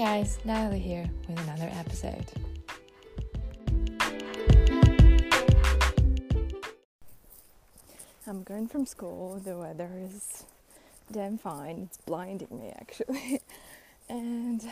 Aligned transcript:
guys, 0.00 0.38
Natalie 0.46 0.78
here 0.78 1.10
with 1.28 1.38
another 1.40 1.70
episode. 1.74 2.24
I'm 8.26 8.42
going 8.44 8.66
from 8.66 8.86
school. 8.86 9.38
The 9.44 9.58
weather 9.58 9.90
is 10.02 10.44
damn 11.12 11.36
fine. 11.36 11.86
It's 11.90 11.98
blinding 11.98 12.48
me 12.50 12.72
actually. 12.80 13.42
and 14.08 14.66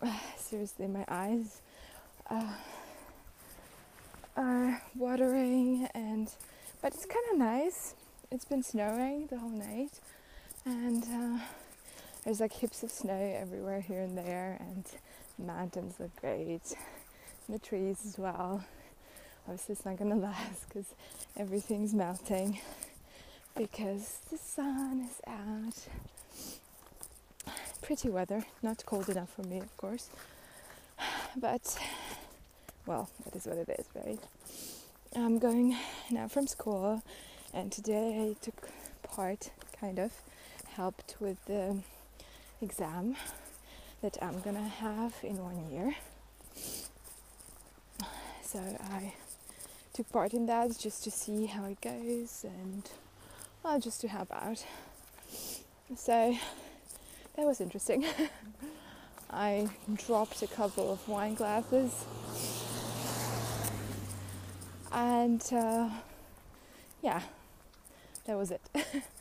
uh, 0.00 0.12
seriously, 0.38 0.86
my 0.86 1.04
eyes 1.06 1.60
uh, 2.30 2.54
are 4.34 4.82
watering 4.96 5.90
and 5.94 6.30
but 6.80 6.94
it's 6.94 7.04
kind 7.04 7.26
of 7.32 7.38
nice. 7.38 7.94
It's 8.30 8.46
been 8.46 8.62
snowing 8.62 9.26
the 9.26 9.36
whole 9.36 9.50
night 9.50 10.00
and 10.64 11.04
uh, 11.04 11.44
there's 12.28 12.40
like 12.40 12.52
heaps 12.52 12.82
of 12.82 12.90
snow 12.90 13.38
everywhere 13.40 13.80
here 13.80 14.02
and 14.02 14.18
there 14.18 14.58
and 14.60 14.84
mountains 15.38 15.94
look 15.98 16.14
great. 16.20 16.60
And 17.46 17.54
the 17.54 17.58
trees 17.58 18.04
as 18.04 18.18
well. 18.18 18.62
Obviously 19.46 19.72
it's 19.72 19.86
not 19.86 19.96
gonna 19.96 20.14
last 20.30 20.68
because 20.68 20.92
everything's 21.38 21.94
melting 21.94 22.60
because 23.56 24.18
the 24.30 24.36
sun 24.36 25.08
is 25.10 25.22
out. 25.26 25.88
Pretty 27.80 28.10
weather, 28.10 28.44
not 28.62 28.84
cold 28.84 29.08
enough 29.08 29.30
for 29.30 29.44
me, 29.44 29.60
of 29.60 29.74
course, 29.78 30.10
but 31.38 31.78
well, 32.84 33.08
that 33.24 33.36
is 33.36 33.46
what 33.46 33.56
it 33.56 33.70
is, 33.78 33.86
right? 33.94 34.20
I'm 35.16 35.38
going 35.38 35.74
now 36.10 36.28
from 36.28 36.46
school, 36.46 37.02
and 37.54 37.72
today 37.72 38.28
I 38.28 38.44
took 38.44 38.68
part, 39.02 39.50
kind 39.80 39.98
of, 39.98 40.12
helped 40.74 41.16
with 41.20 41.42
the 41.46 41.78
exam 42.60 43.16
that 44.02 44.16
I'm 44.22 44.40
gonna 44.40 44.68
have 44.68 45.14
in 45.22 45.38
one 45.38 45.70
year. 45.70 45.94
So 48.42 48.60
I 48.90 49.12
took 49.92 50.10
part 50.10 50.32
in 50.32 50.46
that 50.46 50.78
just 50.78 51.04
to 51.04 51.10
see 51.10 51.46
how 51.46 51.64
it 51.64 51.80
goes 51.80 52.44
and 52.44 52.88
well, 53.62 53.78
just 53.78 54.00
to 54.02 54.08
help 54.08 54.32
out. 54.32 54.64
So 55.96 56.36
that 57.36 57.46
was 57.46 57.60
interesting. 57.60 58.04
I 59.30 59.68
dropped 59.94 60.42
a 60.42 60.46
couple 60.46 60.92
of 60.92 61.06
wine 61.08 61.34
glasses 61.34 61.92
and 64.92 65.44
uh, 65.52 65.90
yeah, 67.02 67.20
that 68.24 68.36
was 68.36 68.50
it. 68.50 68.62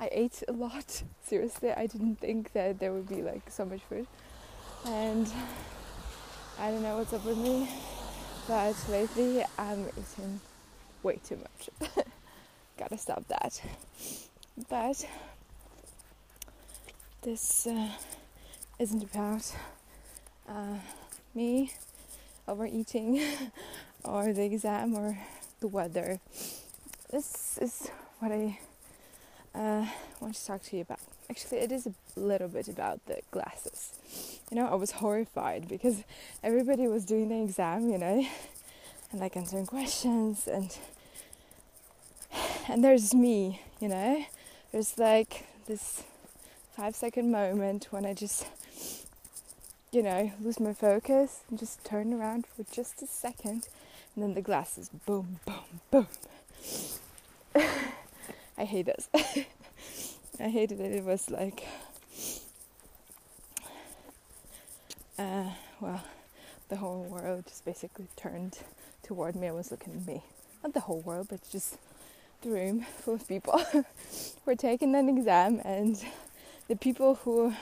I 0.00 0.08
ate 0.10 0.42
a 0.48 0.52
lot. 0.52 1.02
Seriously, 1.26 1.70
I 1.72 1.86
didn't 1.86 2.16
think 2.16 2.52
that 2.52 2.78
there 2.80 2.92
would 2.92 3.08
be 3.08 3.22
like 3.22 3.50
so 3.50 3.66
much 3.66 3.82
food, 3.88 4.06
and 4.86 5.30
I 6.58 6.70
don't 6.70 6.82
know 6.82 6.96
what's 6.96 7.12
up 7.12 7.24
with 7.24 7.36
me. 7.36 7.68
But 8.48 8.74
lately 8.88 9.44
I'm 9.58 9.86
eating 9.90 10.40
way 11.02 11.20
too 11.22 11.36
much. 11.36 11.92
Gotta 12.78 12.96
stop 12.96 13.28
that. 13.28 13.60
But 14.68 15.06
this 17.22 17.66
uh, 17.66 17.90
isn't 18.78 19.02
about 19.04 19.54
uh, 20.48 20.78
me 21.34 21.72
overeating 22.48 23.22
or 24.04 24.32
the 24.32 24.44
exam 24.44 24.96
or 24.96 25.18
the 25.60 25.68
weather. 25.68 26.18
This 27.10 27.58
is 27.58 27.90
what 28.18 28.32
I 28.32 28.58
uh, 29.54 29.86
want 30.20 30.34
to 30.34 30.46
talk 30.46 30.62
to 30.64 30.76
you 30.76 30.82
about. 30.82 31.00
Actually, 31.28 31.58
it 31.58 31.72
is 31.72 31.86
a 31.86 31.94
little 32.16 32.48
bit 32.48 32.68
about 32.68 33.04
the 33.06 33.20
glasses 33.30 34.40
you 34.50 34.56
know, 34.56 34.66
I 34.66 34.74
was 34.74 34.90
horrified 34.90 35.68
because 35.68 36.02
everybody 36.42 36.88
was 36.88 37.04
doing 37.04 37.28
the 37.28 37.40
exam, 37.42 37.88
you 37.88 37.98
know, 37.98 38.26
and 39.12 39.20
like 39.20 39.36
answering 39.36 39.66
questions 39.66 40.48
and 40.48 40.76
and 42.68 42.84
there's 42.84 43.14
me, 43.14 43.62
you 43.80 43.88
know. 43.88 44.24
There's 44.72 44.98
like 44.98 45.46
this 45.66 46.02
five 46.76 46.96
second 46.96 47.30
moment 47.30 47.88
when 47.90 48.04
I 48.04 48.14
just 48.14 48.46
you 49.92 50.02
know, 50.02 50.32
lose 50.40 50.60
my 50.60 50.72
focus 50.72 51.40
and 51.48 51.58
just 51.58 51.84
turn 51.84 52.12
around 52.12 52.46
for 52.46 52.64
just 52.72 53.02
a 53.02 53.06
second 53.06 53.68
and 54.14 54.24
then 54.24 54.34
the 54.34 54.42
glasses 54.42 54.90
boom 55.06 55.38
boom 55.46 55.80
boom. 55.90 56.06
I 58.60 58.64
hate 58.64 58.84
this. 58.84 59.08
I 60.38 60.50
hated 60.50 60.80
it. 60.80 60.92
It 60.92 61.02
was 61.02 61.30
like 61.30 61.64
uh, 65.18 65.48
well, 65.80 66.04
the 66.68 66.76
whole 66.76 67.04
world 67.04 67.46
just 67.48 67.64
basically 67.64 68.08
turned 68.16 68.58
toward 69.02 69.34
me 69.34 69.46
and 69.46 69.56
was 69.56 69.70
looking 69.70 69.94
at 69.94 70.06
me. 70.06 70.22
Not 70.62 70.74
the 70.74 70.80
whole 70.80 71.00
world, 71.00 71.28
but 71.30 71.40
just 71.50 71.78
the 72.42 72.50
room 72.50 72.84
full 72.98 73.14
of 73.14 73.26
people 73.26 73.64
were 74.44 74.56
taking 74.56 74.94
an 74.94 75.08
exam, 75.08 75.62
and 75.64 75.96
the 76.68 76.76
people 76.76 77.14
who, 77.14 77.54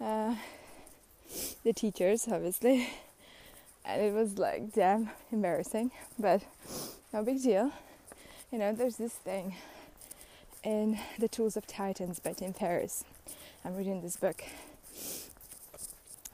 uh, 0.00 0.34
the 1.62 1.74
teachers, 1.74 2.26
obviously, 2.26 2.88
and 3.84 4.00
it 4.00 4.14
was 4.14 4.38
like 4.38 4.72
damn 4.72 5.10
embarrassing, 5.30 5.90
but 6.18 6.40
no 7.12 7.22
big 7.22 7.42
deal. 7.42 7.70
You 8.50 8.58
know, 8.58 8.72
there's 8.72 8.96
this 8.96 9.12
thing 9.12 9.56
in 10.62 10.98
The 11.18 11.28
Tools 11.28 11.56
of 11.56 11.66
Titans 11.66 12.18
by 12.18 12.32
Tim 12.32 12.52
Ferriss. 12.52 13.04
I'm 13.64 13.76
reading 13.76 14.02
this 14.02 14.16
book 14.16 14.42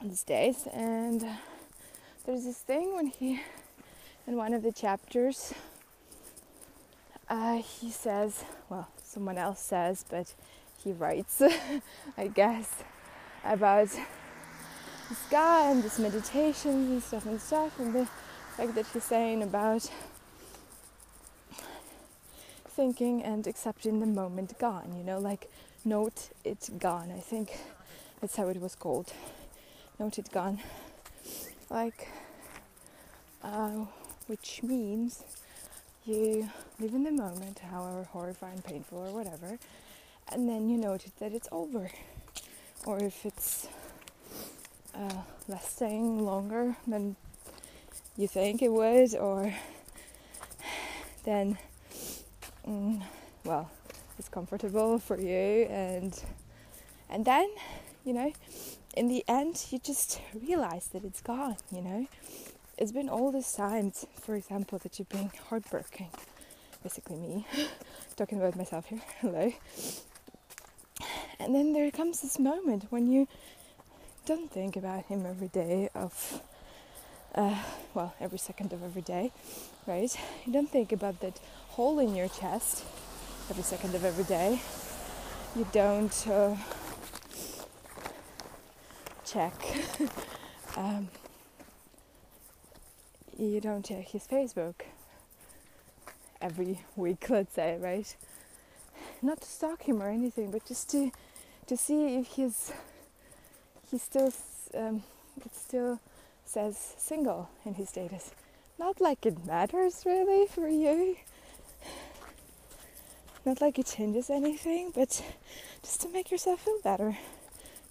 these 0.03 0.23
days. 0.23 0.67
And 0.73 1.25
there's 2.25 2.43
this 2.43 2.59
thing 2.59 2.95
when 2.95 3.07
he, 3.07 3.41
in 4.25 4.35
one 4.35 4.53
of 4.53 4.63
the 4.63 4.71
chapters, 4.71 5.53
uh, 7.29 7.61
he 7.61 7.89
says, 7.89 8.43
well, 8.69 8.89
someone 9.01 9.37
else 9.37 9.61
says, 9.61 10.05
but 10.09 10.33
he 10.83 10.91
writes, 10.91 11.41
I 12.17 12.27
guess, 12.27 12.83
about 13.45 13.89
this 15.09 15.23
guy 15.29 15.71
and 15.71 15.83
this 15.83 15.99
meditation 15.99 16.71
and 16.71 17.03
stuff 17.03 17.25
and 17.25 17.39
stuff, 17.39 17.79
and 17.79 17.93
the 17.93 18.07
fact 18.57 18.75
that 18.75 18.87
he's 18.87 19.03
saying 19.03 19.43
about 19.43 19.89
thinking 22.77 23.23
and 23.23 23.47
accepting 23.47 23.99
the 23.99 24.05
moment 24.05 24.57
gone, 24.59 24.93
you 24.97 25.03
know, 25.03 25.19
like 25.19 25.49
note 25.83 26.29
it's 26.43 26.69
gone. 26.69 27.11
I 27.11 27.19
think 27.19 27.59
that's 28.21 28.35
how 28.35 28.47
it 28.49 28.59
was 28.61 28.75
called 28.75 29.11
noted 29.99 30.29
gone 30.31 30.59
like 31.69 32.07
uh, 33.43 33.85
which 34.27 34.61
means 34.61 35.23
you 36.05 36.49
live 36.79 36.93
in 36.93 37.03
the 37.03 37.11
moment 37.11 37.59
however 37.71 38.03
horrifying 38.11 38.61
painful 38.61 38.99
or 38.99 39.11
whatever 39.11 39.57
and 40.31 40.47
then 40.47 40.69
you 40.69 40.77
notice 40.77 41.11
that 41.19 41.33
it's 41.33 41.49
over 41.51 41.89
or 42.85 42.99
if 42.99 43.25
it's 43.25 43.67
uh, 44.93 45.21
lasting 45.47 46.23
longer 46.23 46.75
than 46.85 47.15
you 48.17 48.27
think 48.27 48.61
it 48.61 48.71
would 48.71 49.15
or 49.15 49.51
then 51.23 51.57
mm, 52.67 53.01
well 53.43 53.69
it's 54.19 54.29
comfortable 54.29 54.99
for 54.99 55.19
you 55.19 55.67
and 55.69 56.23
and 57.09 57.23
then 57.25 57.49
you 58.03 58.13
know 58.13 58.31
in 58.97 59.09
the 59.09 59.23
end, 59.27 59.67
you 59.69 59.77
just 59.77 60.19
realize 60.33 60.87
that 60.87 61.05
it's 61.05 61.21
gone, 61.21 61.55
you 61.71 61.81
know? 61.83 62.07
It's 62.79 62.91
been 62.91 63.09
all 63.09 63.31
this 63.31 63.53
time, 63.53 63.91
for 63.91 64.33
example, 64.33 64.79
that 64.79 64.97
you've 64.97 65.07
been 65.09 65.29
heartbroken. 65.49 66.07
Basically, 66.81 67.15
me 67.15 67.45
talking 68.15 68.39
about 68.39 68.55
myself 68.55 68.87
here. 68.87 69.01
Hello. 69.19 69.53
And 71.39 71.53
then 71.53 71.73
there 71.73 71.91
comes 71.91 72.21
this 72.21 72.39
moment 72.39 72.87
when 72.89 73.05
you 73.05 73.27
don't 74.25 74.49
think 74.49 74.75
about 74.75 75.05
him 75.05 75.27
every 75.27 75.49
day 75.49 75.89
of, 75.93 76.41
uh, 77.35 77.55
well, 77.93 78.15
every 78.19 78.39
second 78.39 78.73
of 78.73 78.83
every 78.83 79.03
day, 79.03 79.31
right? 79.85 80.19
You 80.47 80.53
don't 80.53 80.71
think 80.71 80.91
about 80.91 81.19
that 81.21 81.39
hole 81.77 81.99
in 81.99 82.15
your 82.15 82.27
chest 82.27 82.83
every 83.51 83.61
second 83.61 83.93
of 83.93 84.03
every 84.03 84.23
day. 84.23 84.59
You 85.55 85.67
don't. 85.71 86.27
Uh, 86.27 86.55
check. 89.23 89.53
um, 90.75 91.07
you 93.37 93.61
don't 93.61 93.85
check 93.85 94.07
his 94.07 94.25
Facebook 94.25 94.81
every 96.41 96.79
week, 96.95 97.25
let's 97.29 97.53
say, 97.53 97.77
right? 97.79 98.15
Not 99.21 99.41
to 99.41 99.47
stalk 99.47 99.83
him 99.83 100.01
or 100.01 100.09
anything, 100.09 100.49
but 100.49 100.65
just 100.65 100.89
to 100.91 101.11
to 101.67 101.77
see 101.77 102.15
if 102.15 102.27
he's 102.27 102.71
he 103.91 103.99
still 103.99 104.33
um, 104.73 105.03
it 105.45 105.55
still 105.55 105.99
says 106.43 106.95
single 106.97 107.49
in 107.65 107.75
his 107.75 107.89
status. 107.89 108.31
Not 108.79 108.99
like 108.99 109.27
it 109.27 109.45
matters 109.45 110.03
really 110.07 110.47
for 110.47 110.67
you. 110.67 111.17
Not 113.47 113.61
like 113.61 113.79
it 113.79 113.85
changes 113.85 114.29
anything, 114.29 114.91
but 114.93 115.23
just 115.81 116.01
to 116.01 116.09
make 116.09 116.29
yourself 116.29 116.59
feel 116.59 116.81
better 116.83 117.17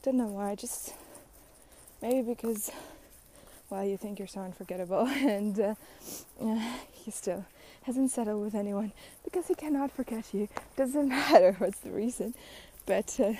don't 0.07 0.19
know 0.19 0.27
why. 0.27 0.55
Just 0.55 0.95
maybe 2.01 2.23
because, 2.23 2.71
well, 3.69 3.83
you 3.83 3.97
think 3.97 4.21
you're 4.21 4.29
so 4.29 4.41
unforgettable, 4.41 5.07
and 5.09 5.59
uh, 5.59 5.75
he 6.93 7.11
still 7.11 7.45
hasn't 7.83 8.13
settled 8.13 8.45
with 8.45 8.55
anyone 8.55 8.93
because 9.25 9.49
he 9.49 9.55
cannot 9.55 9.91
forget 9.91 10.33
you. 10.33 10.49
Doesn't 10.77 11.09
matter 11.31 11.57
what's 11.59 11.81
the 11.81 11.91
reason, 11.91 12.35
but 12.85 13.19
uh, 13.19 13.33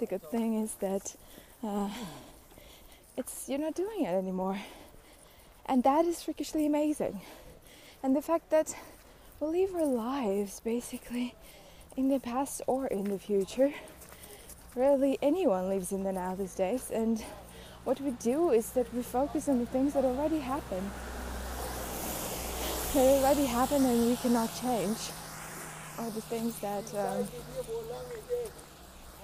the 0.00 0.06
good 0.06 0.30
thing 0.30 0.62
is 0.62 0.74
that 0.80 1.16
uh, 1.62 1.88
it's 3.16 3.48
you're 3.48 3.58
not 3.58 3.74
doing 3.74 4.02
it 4.02 4.08
anymore, 4.08 4.60
and 5.64 5.82
that 5.84 6.04
is 6.04 6.22
freakishly 6.22 6.66
amazing. 6.66 7.22
And 8.02 8.14
the 8.14 8.20
fact 8.20 8.50
that 8.50 8.74
we 9.40 9.46
live 9.48 9.74
our 9.74 9.84
lives 9.84 10.60
basically 10.60 11.34
in 11.96 12.08
the 12.08 12.18
past 12.18 12.62
or 12.66 12.86
in 12.86 13.04
the 13.04 13.18
future. 13.18 13.72
Rarely 14.74 15.18
anyone 15.20 15.68
lives 15.68 15.92
in 15.92 16.04
the 16.04 16.12
now 16.12 16.34
these 16.34 16.54
days, 16.54 16.90
and 16.90 17.22
what 17.84 18.00
we 18.00 18.10
do 18.12 18.50
is 18.50 18.70
that 18.70 18.92
we 18.94 19.02
focus 19.02 19.48
on 19.48 19.58
the 19.58 19.66
things 19.66 19.94
that 19.94 20.04
already 20.04 20.38
happened. 20.38 20.90
They 22.94 23.18
already 23.18 23.46
happened 23.46 23.84
and 23.84 24.06
we 24.06 24.16
cannot 24.16 24.50
change, 24.60 24.98
or 25.98 26.10
the 26.10 26.22
things 26.22 26.58
that 26.60 26.94
um, 26.94 27.28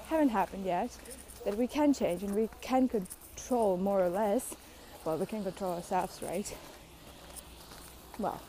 haven't 0.09 0.31
happened 0.31 0.67
yet 0.67 0.97
that 1.45 1.57
we 1.57 1.67
can 1.67 1.93
change 1.93 2.23
and 2.23 2.35
we 2.35 2.49
can 2.61 2.89
control 2.89 3.77
more 3.77 4.03
or 4.03 4.09
less. 4.09 4.55
Well, 5.05 5.17
we 5.17 5.27
can 5.27 5.43
control 5.43 5.73
ourselves, 5.73 6.21
right? 6.23 6.55
Well, 8.19 8.41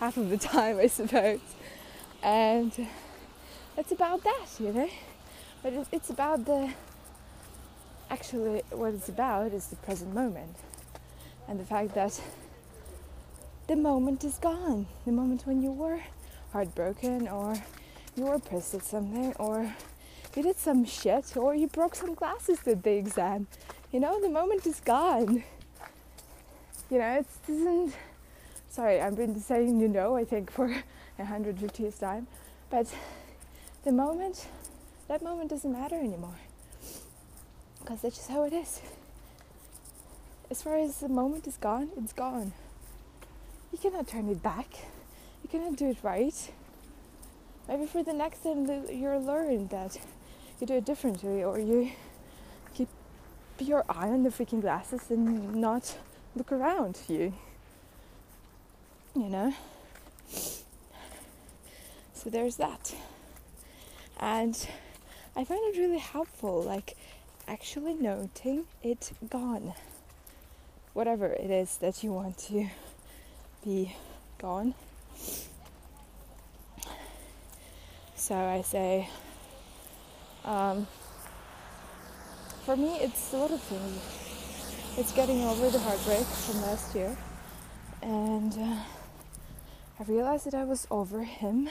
half 0.00 0.16
of 0.16 0.30
the 0.30 0.38
time, 0.38 0.78
I 0.78 0.86
suppose. 0.86 1.40
And 2.22 2.72
it's 3.76 3.92
about 3.92 4.24
that, 4.24 4.46
you 4.58 4.72
know. 4.72 4.88
But 5.62 5.74
it's 5.92 6.08
about 6.08 6.46
the 6.46 6.72
actually 8.10 8.62
what 8.70 8.94
it's 8.94 9.08
about 9.10 9.52
is 9.52 9.66
the 9.68 9.76
present 9.76 10.12
moment 10.12 10.56
and 11.46 11.60
the 11.60 11.64
fact 11.64 11.94
that 11.94 12.20
the 13.68 13.76
moment 13.76 14.24
is 14.24 14.38
gone. 14.38 14.86
The 15.04 15.12
moment 15.12 15.46
when 15.46 15.62
you 15.62 15.70
were 15.70 16.00
heartbroken 16.52 17.28
or 17.28 17.54
you 18.16 18.24
were 18.24 18.38
pissed 18.38 18.74
at 18.74 18.84
something 18.84 19.34
or 19.38 19.74
you 20.34 20.42
did 20.42 20.56
some 20.56 20.84
shit 20.86 21.36
or 21.36 21.54
you 21.54 21.66
broke 21.66 21.94
some 21.94 22.14
glasses 22.14 22.66
at 22.66 22.82
the 22.82 22.92
exam. 22.92 23.46
You 23.92 24.00
know, 24.00 24.18
the 24.20 24.30
moment 24.30 24.66
is 24.66 24.80
gone. 24.80 25.44
You 26.90 26.98
know, 26.98 27.18
it 27.18 27.26
doesn't. 27.46 27.94
Sorry, 28.70 29.00
I've 29.00 29.16
been 29.16 29.40
saying 29.40 29.80
you 29.80 29.88
know, 29.88 30.14
I 30.16 30.24
think, 30.24 30.48
for 30.48 30.72
150th 31.18 31.98
time. 31.98 32.28
But 32.70 32.86
the 33.84 33.90
moment, 33.90 34.46
that 35.08 35.22
moment 35.22 35.50
doesn't 35.50 35.72
matter 35.72 35.96
anymore. 35.96 36.38
Because 37.80 38.02
that's 38.02 38.14
just 38.14 38.30
how 38.30 38.44
it 38.44 38.52
is. 38.52 38.80
As 40.52 40.62
far 40.62 40.76
as 40.76 41.00
the 41.00 41.08
moment 41.08 41.48
is 41.48 41.56
gone, 41.56 41.90
it's 41.96 42.12
gone. 42.12 42.52
You 43.72 43.78
cannot 43.78 44.06
turn 44.06 44.28
it 44.28 44.40
back. 44.40 44.68
You 45.42 45.48
cannot 45.50 45.74
do 45.74 45.90
it 45.90 45.98
right. 46.04 46.52
Maybe 47.66 47.86
for 47.86 48.04
the 48.04 48.12
next 48.12 48.44
time 48.44 48.66
you'll 48.88 49.20
learn 49.20 49.66
that 49.68 49.98
you 50.60 50.66
do 50.68 50.74
it 50.74 50.84
differently 50.84 51.42
or 51.42 51.58
you 51.58 51.90
keep 52.72 52.88
your 53.58 53.84
eye 53.88 54.10
on 54.10 54.22
the 54.22 54.30
freaking 54.30 54.60
glasses 54.60 55.10
and 55.10 55.56
not 55.56 55.98
look 56.36 56.52
around 56.52 57.00
you. 57.08 57.32
You 59.14 59.28
know? 59.28 59.54
So 62.14 62.30
there's 62.30 62.56
that. 62.56 62.94
And 64.18 64.54
I 65.34 65.44
find 65.44 65.60
it 65.74 65.78
really 65.78 65.98
helpful, 65.98 66.62
like 66.62 66.96
actually 67.48 67.94
noting 67.94 68.66
it 68.82 69.12
gone. 69.28 69.74
Whatever 70.92 71.26
it 71.26 71.50
is 71.50 71.76
that 71.78 72.04
you 72.04 72.12
want 72.12 72.38
to 72.48 72.68
be 73.64 73.96
gone. 74.38 74.74
So 78.16 78.34
I 78.34 78.62
say, 78.62 79.08
um, 80.44 80.86
for 82.64 82.76
me, 82.76 82.98
it's 83.00 83.32
a 83.32 83.36
lot 83.38 83.50
of 83.50 83.60
thing. 83.62 84.00
It's 84.98 85.12
getting 85.12 85.42
over 85.44 85.70
the 85.70 85.78
heartbreak 85.78 86.26
from 86.26 86.62
last 86.62 86.94
year, 86.94 87.16
and 88.02 88.52
uh, 88.58 88.76
I 90.00 90.04
realized 90.04 90.46
that 90.46 90.54
I 90.54 90.64
was 90.64 90.86
over 90.90 91.24
him 91.24 91.68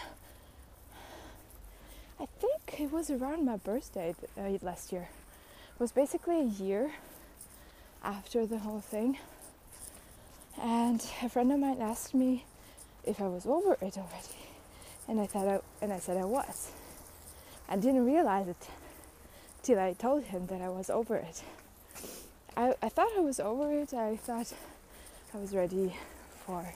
I 2.21 2.25
think 2.25 2.81
it 2.81 2.91
was 2.91 3.09
around 3.09 3.45
my 3.45 3.55
birthday 3.55 4.13
uh, 4.37 4.49
last 4.61 4.91
year. 4.91 5.07
It 5.73 5.79
was 5.79 5.93
basically 5.93 6.41
a 6.41 6.43
year 6.43 6.91
after 8.03 8.45
the 8.45 8.59
whole 8.59 8.81
thing. 8.81 9.17
And 10.61 11.01
a 11.23 11.29
friend 11.29 11.49
of 11.53 11.59
mine 11.59 11.79
asked 11.79 12.13
me 12.13 12.43
if 13.05 13.21
I 13.21 13.27
was 13.27 13.45
over 13.45 13.77
it 13.81 13.97
already. 13.97 14.35
And 15.07 15.21
I 15.21 15.27
thought 15.27 15.47
I, 15.47 15.59
and 15.81 15.93
I 15.93 15.99
said 15.99 16.17
I 16.17 16.25
was. 16.25 16.71
I 17.69 17.77
didn't 17.77 18.05
realize 18.05 18.49
it 18.49 18.67
till 19.63 19.79
I 19.79 19.93
told 19.93 20.25
him 20.25 20.47
that 20.47 20.61
I 20.61 20.67
was 20.67 20.89
over 20.89 21.15
it. 21.15 21.41
I, 22.57 22.75
I 22.81 22.89
thought 22.89 23.11
I 23.15 23.21
was 23.21 23.39
over 23.39 23.71
it. 23.71 23.93
I 23.93 24.17
thought 24.17 24.51
I 25.33 25.37
was 25.37 25.55
ready 25.55 25.95
for 26.45 26.73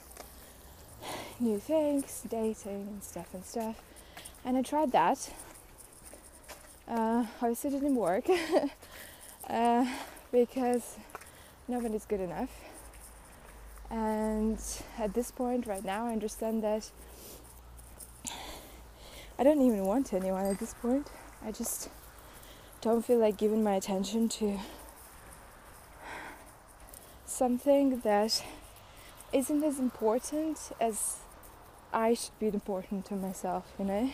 new 1.43 1.59
things, 1.59 2.23
dating 2.29 2.87
and 2.87 3.03
stuff 3.03 3.33
and 3.33 3.45
stuff 3.45 3.81
and 4.45 4.57
I 4.57 4.61
tried 4.61 4.91
that. 4.91 5.29
Uh, 6.87 7.25
obviously, 7.41 7.69
it 7.69 7.79
didn't 7.79 7.95
work 7.95 8.25
uh, 9.49 9.85
because 10.31 10.97
nobody's 11.67 12.05
good 12.05 12.19
enough. 12.19 12.49
And 13.89 14.59
at 14.97 15.13
this 15.13 15.31
point, 15.31 15.65
right 15.65 15.83
now, 15.83 16.07
I 16.07 16.11
understand 16.11 16.63
that 16.63 16.91
I 19.39 19.43
don't 19.43 19.61
even 19.61 19.85
want 19.85 20.13
anyone 20.13 20.45
at 20.45 20.59
this 20.59 20.73
point. 20.73 21.09
I 21.45 21.51
just 21.51 21.89
don't 22.81 23.05
feel 23.05 23.19
like 23.19 23.37
giving 23.37 23.63
my 23.63 23.75
attention 23.75 24.27
to 24.29 24.59
something 27.25 27.99
that 28.01 28.43
isn't 29.31 29.63
as 29.63 29.79
important 29.79 30.59
as 30.81 31.22
I 31.93 32.15
should 32.15 32.37
be 32.39 32.47
important 32.47 33.05
to 33.05 33.15
myself, 33.15 33.71
you 33.77 33.85
know? 33.85 34.09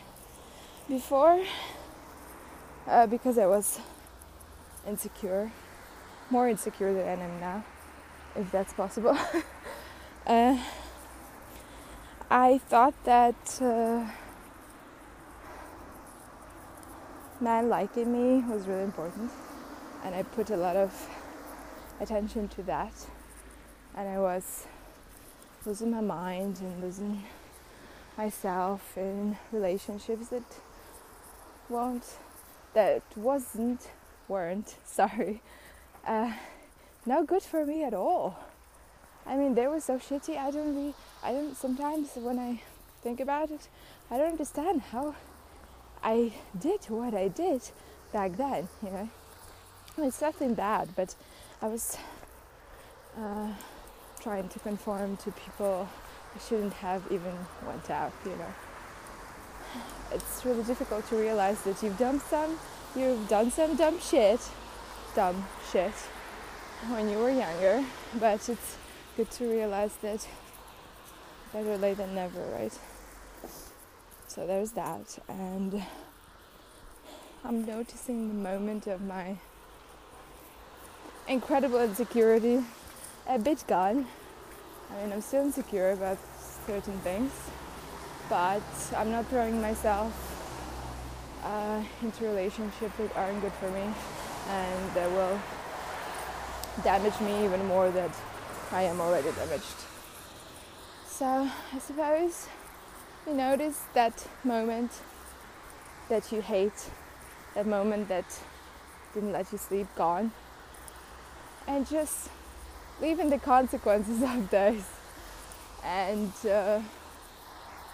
before 0.90 1.40
uh, 2.88 3.06
because 3.06 3.38
I 3.38 3.45
was 3.45 3.80
insecure, 4.88 5.52
more 6.31 6.50
insecure 6.50 6.94
than 6.95 7.19
I 7.19 7.24
am 7.24 7.40
now, 7.40 7.64
if 8.36 8.52
that's 8.52 8.74
possible. 8.74 9.16
uh, 10.28 10.57
I 12.31 12.57
thought 12.57 12.95
that 13.04 13.59
uh, 13.62 14.07
man 17.40 17.69
liking 17.69 18.12
me 18.12 18.44
was 18.52 18.66
really 18.66 18.83
important, 18.83 19.31
and 20.04 20.16
I 20.16 20.24
put 20.24 20.50
a 20.50 20.57
lot 20.57 20.76
of 20.76 21.07
attention 22.02 22.48
to 22.50 22.64
that, 22.64 22.94
and 23.95 24.09
I 24.09 24.18
was 24.18 24.66
losing 25.68 25.92
my 25.92 26.02
mind 26.02 26.62
and 26.62 26.81
losing 26.81 27.24
myself 28.19 28.97
in 28.97 29.38
relationships 29.54 30.28
that 30.28 30.49
won't 31.69 32.07
that 32.73 33.02
wasn't 33.16 33.81
weren't 34.28 34.76
sorry 34.85 35.42
uh, 36.06 36.33
no 37.06 37.23
good 37.23 37.42
for 37.42 37.66
me 37.66 37.83
at 37.83 37.94
all. 37.94 38.38
I 39.26 39.38
mean 39.38 39.56
they 39.56 39.68
were 39.68 39.80
so 39.80 39.95
shitty 40.07 40.35
i 40.45 40.52
don't 40.52 40.76
really 40.76 40.94
i 41.23 41.31
don't 41.31 41.56
sometimes 41.56 42.07
when 42.28 42.38
i 42.40 42.52
think 43.04 43.19
about 43.21 43.52
it 43.52 43.64
i 44.11 44.18
don't 44.18 44.33
understand 44.38 44.81
how 44.94 45.16
i 46.04 46.33
did 46.68 46.81
what 46.99 47.14
i 47.14 47.28
did 47.28 47.61
back 48.11 48.31
then 48.44 48.68
you 48.83 48.92
know? 48.95 49.09
It's 50.07 50.21
nothing 50.21 50.54
bad 50.56 50.85
but 50.99 51.16
i 51.61 51.68
was 51.68 51.85
uh, 53.23 53.52
trying 54.26 54.49
to 54.49 54.59
conform 54.59 55.16
to 55.23 55.31
people 55.31 55.88
i 56.36 56.40
shouldn't 56.48 56.74
have 56.74 57.04
even 57.12 57.33
went 57.66 57.90
out 57.90 58.14
you 58.26 58.31
know. 58.31 58.54
It's 60.12 60.44
really 60.44 60.64
difficult 60.64 61.07
to 61.09 61.16
realize 61.16 61.62
that 61.62 61.81
you've 61.83 61.98
done 61.98 62.19
some 62.19 62.57
you've 62.95 63.28
done 63.28 63.52
some 63.52 63.76
dumb 63.76 64.00
shit 64.00 64.40
dumb 65.16 65.45
shit 65.71 65.94
when 66.90 67.09
you 67.09 67.18
were 67.18 67.30
younger 67.31 67.83
but 68.19 68.48
it's 68.50 68.78
good 69.16 69.30
to 69.31 69.45
realize 69.45 69.95
that 70.02 70.28
better 71.54 71.78
late 71.78 71.98
than 71.98 72.16
never 72.16 72.42
right? 72.57 72.78
So 74.28 74.45
there's 74.48 74.71
that 74.71 75.19
and 75.28 75.83
i'm 77.44 77.66
noticing 77.66 78.28
the 78.28 78.33
moment 78.33 78.86
of 78.88 79.02
my 79.02 79.38
incredible 81.28 81.80
insecurity 81.80 82.64
a 83.28 83.40
bit 83.40 83.64
gone 83.68 84.06
i 84.92 85.02
mean 85.02 85.14
i'm 85.14 85.22
still 85.22 85.44
insecure 85.44 85.92
about 85.92 86.18
certain 86.66 86.98
things 87.00 87.31
but 88.30 88.62
I'm 88.96 89.12
not 89.12 89.26
throwing 89.28 89.60
myself 89.60 90.14
uh, 91.44 91.81
into 92.02 92.24
relationships 92.26 92.96
that 92.98 93.16
aren't 93.18 93.42
good 93.42 93.52
for 93.54 93.69
me 93.72 93.81
and 94.48 94.94
that 94.94 95.10
will 95.12 95.40
damage 96.84 97.19
me 97.22 97.44
even 97.44 97.66
more 97.66 97.90
than 97.90 98.12
I 98.72 98.84
am 98.84 99.02
already 99.02 99.31
damaged. 99.31 99.76
So 101.08 101.50
I 101.74 101.80
suppose 101.80 102.48
you 103.26 103.34
notice 103.34 103.81
that 103.96 104.28
moment 104.44 104.92
that 106.08 106.31
you 106.31 106.42
hate, 106.42 106.92
that 107.56 107.66
moment 107.66 108.10
that 108.10 108.26
didn't 109.14 109.31
let 109.31 109.52
you 109.52 109.58
sleep 109.58 109.88
gone, 109.96 110.31
and 111.68 111.88
just 111.90 112.30
live 113.01 113.19
in 113.19 113.29
the 113.29 113.39
consequences 113.39 114.21
of 114.21 114.49
those 114.49 114.83
and 115.83 116.31
uh, 116.45 116.81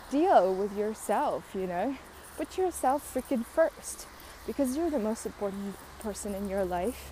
deal 0.10 0.54
with 0.54 0.76
yourself, 0.78 1.44
you 1.54 1.68
know. 1.68 1.96
Put 2.38 2.58
yourself 2.58 3.14
freaking 3.14 3.46
first 3.46 4.08
because 4.46 4.76
you're 4.76 4.90
the 4.90 5.00
most 5.00 5.26
important 5.26 5.76
person 6.00 6.36
in 6.36 6.50
your 6.50 6.66
life. 6.66 7.12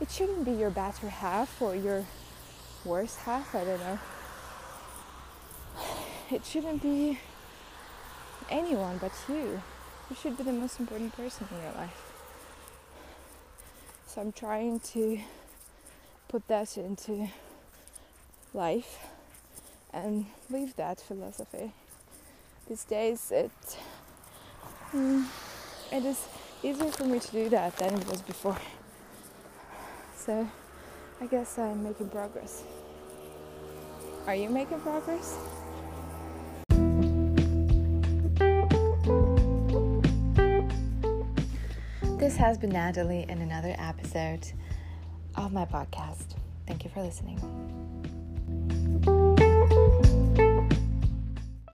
It 0.00 0.10
shouldn't 0.10 0.44
be 0.44 0.52
your 0.52 0.70
better 0.70 1.08
half 1.08 1.60
or 1.60 1.74
your 1.74 2.04
worse 2.84 3.16
half, 3.16 3.54
I 3.54 3.64
don't 3.64 3.80
know. 3.80 3.98
It 6.30 6.44
shouldn't 6.44 6.82
be 6.82 7.18
anyone 8.50 8.98
but 8.98 9.12
you. 9.28 9.62
You 10.10 10.16
should 10.20 10.36
be 10.36 10.42
the 10.42 10.52
most 10.52 10.78
important 10.78 11.16
person 11.16 11.48
in 11.50 11.62
your 11.62 11.72
life. 11.72 12.12
So 14.06 14.20
I'm 14.20 14.32
trying 14.32 14.80
to 14.80 15.20
put 16.28 16.46
that 16.48 16.76
into 16.76 17.28
life 18.52 18.98
and 19.92 20.26
live 20.50 20.76
that 20.76 21.00
philosophy. 21.00 21.72
These 22.68 22.84
days, 22.84 23.32
it 23.32 23.50
mm, 24.92 25.24
it 25.90 26.04
is 26.04 26.28
easier 26.62 26.90
for 26.90 27.04
me 27.04 27.18
to 27.18 27.30
do 27.32 27.48
that 27.48 27.76
than 27.78 27.94
it 27.94 28.06
was 28.06 28.20
before. 28.20 28.58
So, 30.16 30.46
I 31.20 31.26
guess 31.26 31.58
I'm 31.58 31.82
making 31.82 32.10
progress. 32.10 32.62
Are 34.26 34.34
you 34.34 34.50
making 34.50 34.80
progress? 34.80 35.38
This 42.18 42.36
has 42.36 42.58
been 42.58 42.70
Natalie 42.70 43.24
in 43.26 43.40
another 43.40 43.74
episode 43.78 44.52
of 45.46 45.52
my 45.52 45.64
podcast. 45.64 46.34
Thank 46.66 46.84
you 46.84 46.90
for 46.90 47.02
listening. 47.02 47.38